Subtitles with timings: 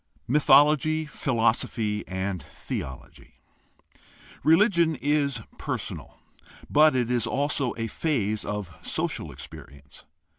[0.27, 3.39] Mythology, philosophy, and theology.—
[4.43, 6.15] Religion is per sonal,
[6.71, 10.05] but it is also a phase of social experience.